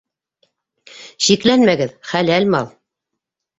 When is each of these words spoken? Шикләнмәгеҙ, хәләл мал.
Шикләнмәгеҙ, 1.27 1.95
хәләл 2.15 2.51
мал. 2.57 2.75